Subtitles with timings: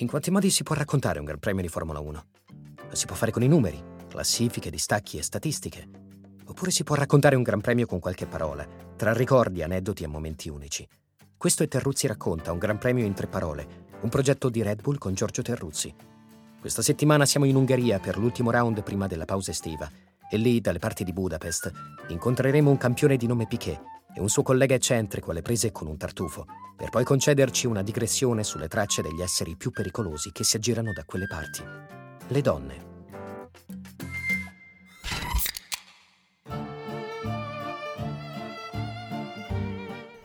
[0.00, 2.24] In quanti modi si può raccontare un Gran Premio di Formula 1?
[2.88, 3.78] Lo si può fare con i numeri,
[4.08, 5.86] classifiche, distacchi e statistiche.
[6.46, 8.66] Oppure si può raccontare un Gran Premio con qualche parola,
[8.96, 10.88] tra ricordi, aneddoti e momenti unici.
[11.36, 14.96] Questo è Terruzzi racconta, un Gran Premio in tre parole, un progetto di Red Bull
[14.96, 15.94] con Giorgio Terruzzi.
[16.58, 19.86] Questa settimana siamo in Ungheria per l'ultimo round prima della pausa estiva
[20.30, 21.70] e lì, dalle parti di Budapest,
[22.08, 23.78] incontreremo un campione di nome Piquet
[24.14, 26.46] e un suo collega eccentrico alle prese con un tartufo,
[26.80, 31.04] per poi concederci una digressione sulle tracce degli esseri più pericolosi che si aggirano da
[31.04, 31.62] quelle parti.
[32.28, 32.88] Le donne.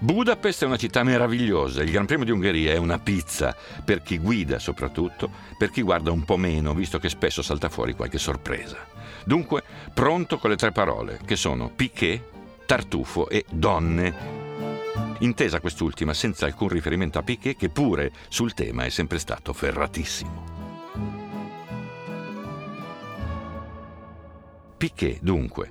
[0.00, 4.18] Budapest è una città meravigliosa, il Gran Premio di Ungheria è una pizza, per chi
[4.18, 8.76] guida soprattutto, per chi guarda un po' meno, visto che spesso salta fuori qualche sorpresa.
[9.24, 9.62] Dunque,
[9.94, 12.22] pronto con le tre parole, che sono Piquet,
[12.66, 14.39] tartufo e donne.
[15.20, 20.44] Intesa quest'ultima senza alcun riferimento a Piquet che pure sul tema è sempre stato ferratissimo.
[24.78, 25.70] Piquet, dunque.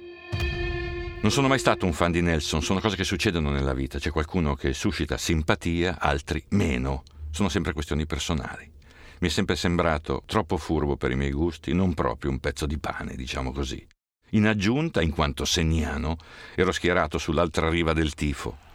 [1.21, 3.97] Non sono mai stato un fan di Nelson, sono cose che succedono nella vita.
[3.97, 7.03] C'è qualcuno che suscita simpatia, altri meno.
[7.31, 8.71] Sono sempre questioni personali.
[9.19, 12.77] Mi è sempre sembrato troppo furbo per i miei gusti, non proprio un pezzo di
[12.77, 13.85] pane, diciamo così.
[14.31, 16.15] In aggiunta, in quanto segnano,
[16.55, 18.68] ero schierato sull'altra riva del tifo.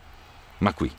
[0.58, 0.90] Ma qui,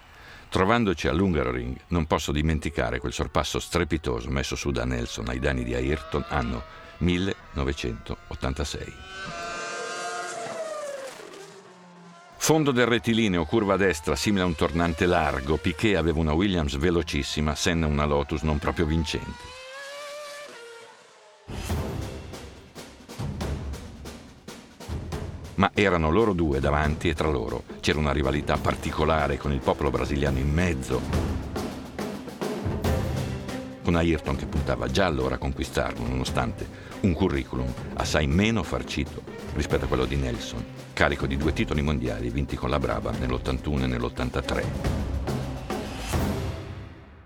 [0.50, 5.74] trovandoci all'Ungaroring, non posso dimenticare quel sorpasso strepitoso messo su da Nelson ai danni di
[5.74, 6.64] Ayrton anno
[6.98, 8.94] 1986.
[12.38, 16.78] Fondo del rettilineo, curva a destra, simile a un tornante largo, Piquet aveva una Williams
[16.78, 19.65] velocissima, Senna una Lotus non proprio vincente.
[25.66, 29.90] Ma erano loro due davanti e tra loro c'era una rivalità particolare con il popolo
[29.90, 31.02] brasiliano in mezzo.
[33.84, 36.68] Con Ayrton che puntava già allora a conquistarlo, nonostante
[37.02, 39.24] un curriculum assai meno farcito
[39.54, 40.64] rispetto a quello di Nelson,
[40.94, 45.15] carico di due titoli mondiali vinti con la Brava nell'81 e nell'83.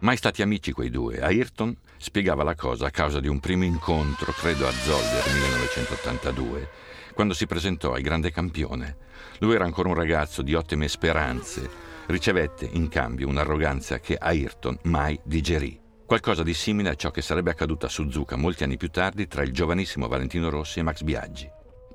[0.01, 4.31] Mai stati amici quei due, Ayrton spiegava la cosa a causa di un primo incontro,
[4.31, 6.69] credo a Zolder 1982,
[7.13, 8.95] quando si presentò al grande campione.
[9.39, 11.69] Lui era ancora un ragazzo di ottime speranze.
[12.05, 15.77] Ricevette in cambio un'arroganza che Ayrton mai digerì.
[16.05, 19.43] Qualcosa di simile a ciò che sarebbe accaduto a Suzuka molti anni più tardi tra
[19.43, 21.47] il giovanissimo Valentino Rossi e Max Biaggi.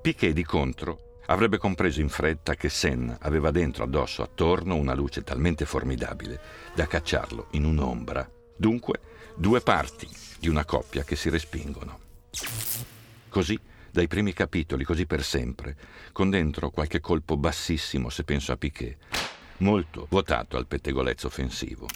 [0.03, 5.23] Piquet, di contro, avrebbe compreso in fretta che Senna aveva dentro addosso attorno una luce
[5.23, 6.41] talmente formidabile
[6.75, 8.29] da cacciarlo in un'ombra.
[8.57, 9.01] Dunque,
[9.35, 10.09] due parti
[10.39, 12.01] di una coppia che si respingono.
[13.29, 13.59] Così
[13.91, 15.77] dai primi capitoli, così per sempre,
[16.13, 18.97] con dentro qualche colpo bassissimo, se penso a Piquet,
[19.59, 21.87] molto votato al pettegolezzo offensivo.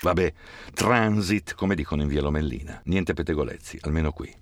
[0.00, 0.32] Vabbè,
[0.72, 4.34] transit, come dicono in via Lomellina, niente pettegolezzi, almeno qui.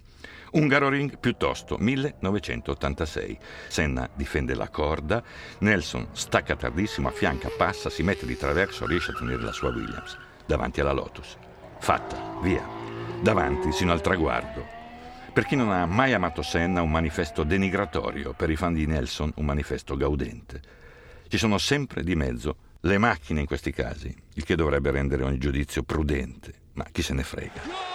[0.55, 3.39] Ungaroring piuttosto, 1986.
[3.67, 5.21] Senna difende la corda,
[5.59, 10.17] Nelson stacca tardissimo, affianca, passa, si mette di traverso, riesce a tenere la sua Williams
[10.47, 11.37] davanti alla Lotus.
[11.81, 12.65] Fatta, via.
[13.21, 14.65] Davanti sino al traguardo.
[15.33, 19.33] Per chi non ha mai amato Senna, un manifesto denigratorio, per i fan di Nelson,
[19.35, 20.61] un manifesto gaudente.
[21.27, 25.39] Ci sono sempre di mezzo le macchine in questi casi, il che dovrebbe rendere ogni
[25.39, 27.94] giudizio prudente, ma chi se ne frega.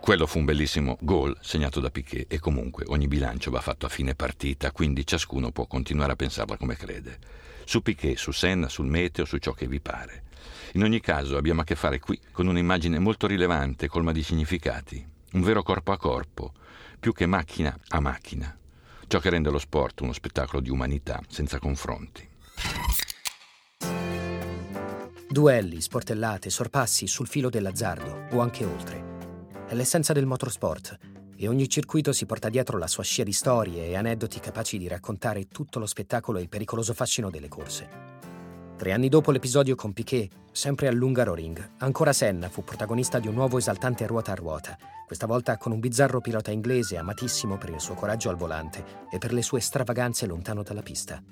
[0.00, 3.90] Quello fu un bellissimo gol segnato da Piquet e comunque ogni bilancio va fatto a
[3.90, 7.18] fine partita, quindi ciascuno può continuare a pensarla come crede.
[7.64, 10.24] Su Piquet, su Senna, sul meteo, su ciò che vi pare.
[10.72, 15.06] In ogni caso abbiamo a che fare qui con un'immagine molto rilevante, colma di significati,
[15.32, 16.54] un vero corpo a corpo,
[16.98, 18.58] più che macchina a macchina,
[19.06, 22.26] ciò che rende lo sport uno spettacolo di umanità senza confronti.
[25.28, 29.09] Duelli, sportellate, sorpassi sul filo dell'azzardo o anche oltre.
[29.70, 30.98] È l'essenza del motorsport
[31.36, 34.88] e ogni circuito si porta dietro la sua scia di storie e aneddoti capaci di
[34.88, 37.88] raccontare tutto lo spettacolo e il pericoloso fascino delle corse.
[38.76, 43.58] Tre anni dopo l'episodio con Piquet, sempre all'Ungaroring, ancora Senna fu protagonista di un nuovo
[43.58, 44.76] esaltante ruota a ruota,
[45.06, 49.18] questa volta con un bizzarro pilota inglese amatissimo per il suo coraggio al volante e
[49.18, 51.22] per le sue stravaganze lontano dalla pista.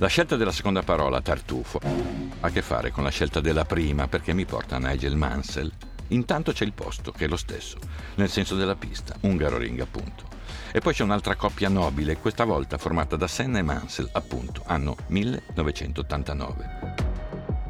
[0.00, 4.06] La scelta della seconda parola, tartufo, ha a che fare con la scelta della prima
[4.06, 5.72] perché mi porta a Nigel Mansell.
[6.08, 7.78] Intanto c'è il posto, che è lo stesso,
[8.14, 10.22] nel senso della pista, Ungaroring appunto.
[10.70, 14.94] E poi c'è un'altra coppia nobile, questa volta formata da Senna e Mansell, appunto, anno
[15.08, 16.94] 1989.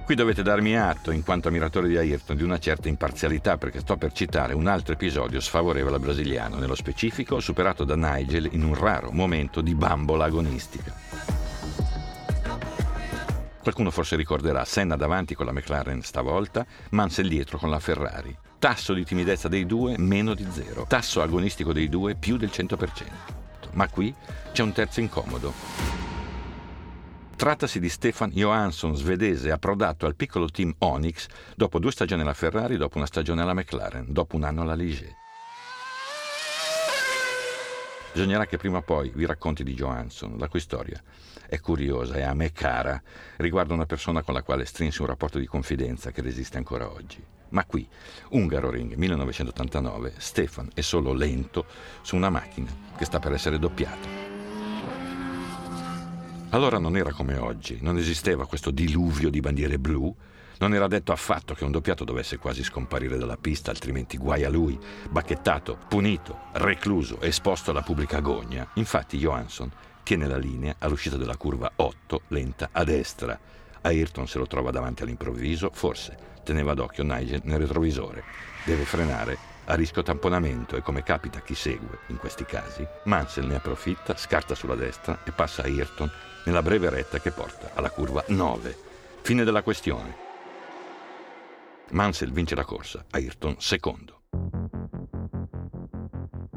[0.04, 3.96] Qui dovete darmi atto, in quanto ammiratore di Ayrton, di una certa imparzialità, perché sto
[3.96, 8.74] per citare un altro episodio sfavorevole al brasiliano, nello specifico superato da Nigel in un
[8.74, 11.07] raro momento di bambola agonistica.
[13.68, 18.34] Qualcuno forse ricorderà Senna davanti con la McLaren stavolta, Mansell dietro con la Ferrari.
[18.58, 22.86] Tasso di timidezza dei due meno di zero, tasso agonistico dei due più del 100%.
[23.72, 24.14] Ma qui
[24.52, 25.52] c'è un terzo incomodo.
[27.36, 32.78] Trattasi di Stefan Johansson, svedese, approdato al piccolo team Onyx dopo due stagioni alla Ferrari,
[32.78, 35.14] dopo una stagione alla McLaren, dopo un anno alla Ligier.
[38.18, 41.00] Bisognerà che prima o poi vi racconti di Johansson, la cui storia
[41.48, 43.00] è curiosa e a me cara,
[43.36, 47.24] riguarda una persona con la quale strinsi un rapporto di confidenza che resiste ancora oggi.
[47.50, 47.88] Ma qui,
[48.30, 51.66] Ungaro Ring 1989, Stefan è solo lento
[52.02, 54.27] su una macchina che sta per essere doppiata.
[56.50, 60.14] Allora non era come oggi, non esisteva questo diluvio di bandiere blu,
[60.60, 64.48] non era detto affatto che un doppiato dovesse quasi scomparire dalla pista, altrimenti guai a
[64.48, 64.78] lui,
[65.10, 68.66] bacchettato, punito, recluso, esposto alla pubblica agonia.
[68.74, 69.70] Infatti Johansson
[70.02, 73.38] tiene la linea all'uscita della curva 8, lenta a destra.
[73.82, 78.24] Ayrton se lo trova davanti all'improvviso, forse teneva d'occhio Nigel nel retrovisore.
[78.64, 83.46] Deve frenare a rischio tamponamento e come capita a chi segue in questi casi, Mansell
[83.46, 86.10] ne approfitta, scarta sulla destra e passa a Ayrton
[86.44, 88.76] nella breve retta che porta alla curva 9.
[89.20, 90.26] Fine della questione.
[91.90, 94.17] Mansell vince la corsa, Ayrton secondo.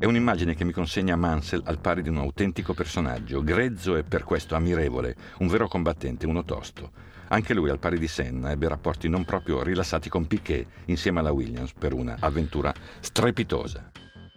[0.01, 4.23] È un'immagine che mi consegna Mansell al pari di un autentico personaggio, grezzo e per
[4.23, 6.89] questo ammirevole, un vero combattente, uno tosto.
[7.27, 11.31] Anche lui, al pari di Senna, ebbe rapporti non proprio rilassati con Piquet insieme alla
[11.31, 13.91] Williams per una avventura strepitosa.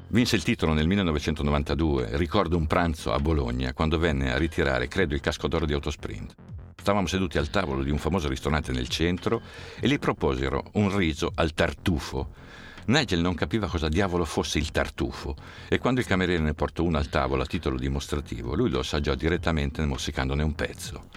[0.08, 5.14] Vinse il titolo nel 1992, ricordo un pranzo a Bologna quando venne a ritirare, credo,
[5.14, 6.34] il casco d'oro di Autosprint.
[6.76, 9.40] Stavamo seduti al tavolo di un famoso ristorante nel centro
[9.80, 12.52] e gli proposero un riso al tartufo.
[12.86, 15.34] Nigel non capiva cosa diavolo fosse il tartufo
[15.68, 19.14] e quando il cameriere ne portò uno al tavolo a titolo dimostrativo, lui lo assaggiò
[19.14, 21.08] direttamente morsicandone un pezzo,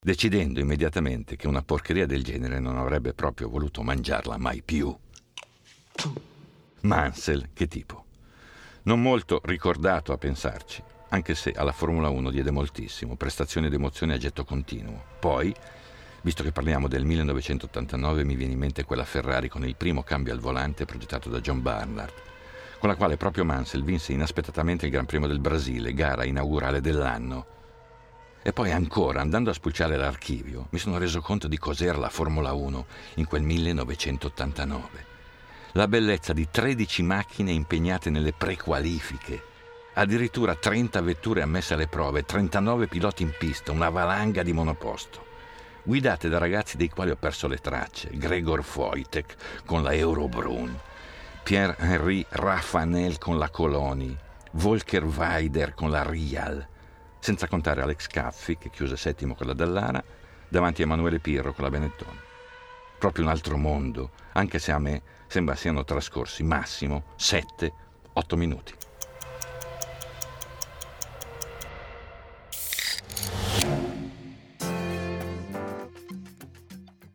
[0.00, 4.94] decidendo immediatamente che una porcheria del genere non avrebbe proprio voluto mangiarla mai più.
[6.80, 8.06] Mansell, che tipo?
[8.82, 14.12] Non molto ricordato a pensarci, anche se alla Formula 1 diede moltissimo, prestazioni ed emozioni
[14.12, 15.04] a getto continuo.
[15.20, 15.54] Poi,
[16.22, 20.32] visto che parliamo del 1989, mi viene in mente quella Ferrari con il primo cambio
[20.32, 22.12] al volante progettato da John Barnard,
[22.78, 27.46] con la quale proprio Mansell vinse inaspettatamente il Gran Premio del Brasile, gara inaugurale dell'anno.
[28.42, 32.52] E poi ancora, andando a spulciare l'archivio, mi sono reso conto di cos'era la Formula
[32.52, 32.86] 1
[33.16, 35.10] in quel 1989
[35.74, 39.42] la bellezza di 13 macchine impegnate nelle prequalifiche,
[39.94, 45.24] addirittura 30 vetture ammesse alle prove, 39 piloti in pista, una valanga di monoposto,
[45.82, 50.78] guidate da ragazzi dei quali ho perso le tracce, Gregor Wojtek con la Eurobrun,
[51.42, 54.16] Pierre-Henri Raffanel con la Coloni,
[54.52, 56.66] Volker Weider con la Rial,
[57.18, 60.02] senza contare Alex Caffi che chiuse settimo con la Dallara,
[60.48, 62.18] davanti a Emanuele Pirro con la Benetton.
[62.98, 67.72] Proprio un altro mondo, anche se a me sembra siano trascorsi massimo 7-8
[68.36, 68.74] minuti.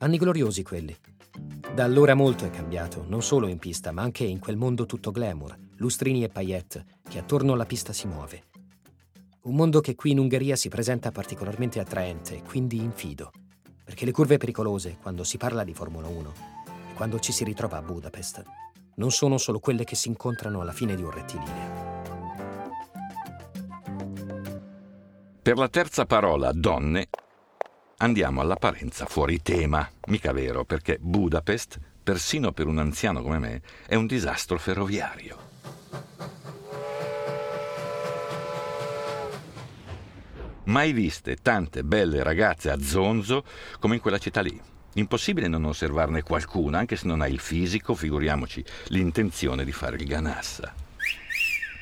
[0.05, 0.95] Anni gloriosi quelli.
[1.73, 5.09] Da allora molto è cambiato, non solo in pista, ma anche in quel mondo tutto
[5.09, 8.43] glamour, lustrini e paillette, che attorno alla pista si muove.
[9.45, 13.31] Un mondo che qui in Ungheria si presenta particolarmente attraente, quindi infido,
[13.83, 16.33] perché le curve pericolose, quando si parla di Formula 1,
[16.93, 18.43] quando ci si ritrova a Budapest,
[18.97, 22.03] non sono solo quelle che si incontrano alla fine di un rettilineo.
[25.41, 27.07] Per la terza parola, donne,
[27.97, 29.89] andiamo all'apparenza fuori tema.
[30.07, 35.53] Mica vero, perché Budapest, persino per un anziano come me, è un disastro ferroviario.
[40.65, 43.43] Mai viste tante belle ragazze a zonzo
[43.79, 44.59] come in quella città lì.
[44.93, 50.05] Impossibile non osservarne qualcuna, anche se non hai il fisico, figuriamoci l'intenzione di fare il
[50.05, 50.73] ganassa.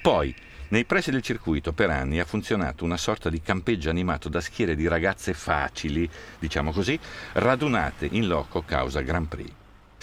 [0.01, 0.35] Poi,
[0.69, 4.75] nei pressi del circuito per anni ha funzionato una sorta di campeggio animato da schiere
[4.75, 6.99] di ragazze facili, diciamo così,
[7.33, 9.51] radunate in loco causa Grand Prix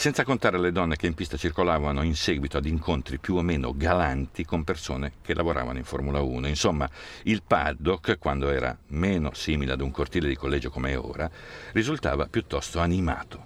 [0.01, 3.75] senza contare le donne che in pista circolavano in seguito ad incontri più o meno
[3.77, 6.47] galanti con persone che lavoravano in Formula 1.
[6.47, 6.89] Insomma,
[7.25, 11.31] il paddock, quando era meno simile ad un cortile di collegio come è ora,
[11.73, 13.45] risultava piuttosto animato.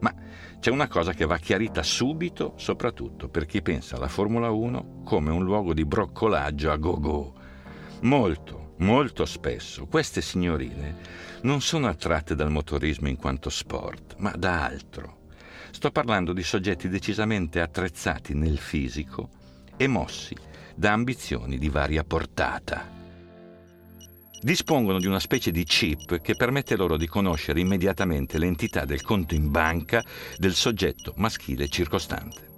[0.00, 0.12] Ma
[0.60, 5.30] c'è una cosa che va chiarita subito, soprattutto per chi pensa alla Formula 1 come
[5.30, 7.34] un luogo di broccolaggio a go-go.
[8.02, 14.64] Molto, Molto spesso queste signorine non sono attratte dal motorismo in quanto sport, ma da
[14.64, 15.26] altro.
[15.70, 19.30] Sto parlando di soggetti decisamente attrezzati nel fisico
[19.76, 20.36] e mossi
[20.76, 22.97] da ambizioni di varia portata.
[24.40, 29.34] Dispongono di una specie di chip che permette loro di conoscere immediatamente l'entità del conto
[29.34, 30.02] in banca
[30.36, 32.48] del soggetto maschile circostante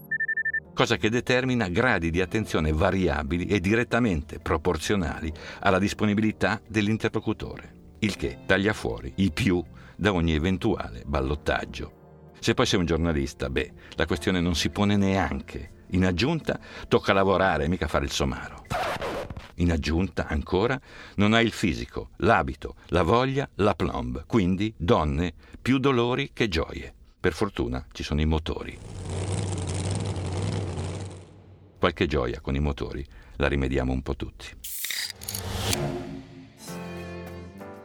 [0.81, 8.39] cosa che determina gradi di attenzione variabili e direttamente proporzionali alla disponibilità dell'interlocutore, il che
[8.47, 9.63] taglia fuori i più
[9.95, 12.31] da ogni eventuale ballottaggio.
[12.39, 15.73] Se poi sei un giornalista, beh, la questione non si pone neanche.
[15.89, 16.59] In aggiunta,
[16.89, 18.65] tocca lavorare, mica fare il somaro.
[19.61, 20.81] In aggiunta, ancora,
[21.17, 24.25] non hai il fisico, l'abito, la voglia, la plomb.
[24.27, 26.93] Quindi, donne, più dolori che gioie.
[27.21, 28.79] Per fortuna ci sono i motori.
[31.79, 33.05] Qualche gioia con i motori
[33.37, 34.47] la rimediamo un po' tutti.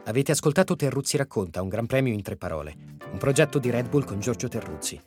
[0.04, 2.74] Avete ascoltato Terruzzi racconta, un gran premio in tre parole,
[3.10, 4.98] un progetto di Red Bull con Giorgio Terruzzi.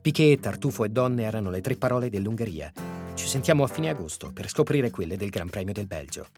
[0.00, 2.89] Piquet, Tartufo e Donne erano le tre parole dell'Ungheria.
[3.20, 6.28] Ci sentiamo a fine agosto per scoprire quelle del Gran Premio del Belgio.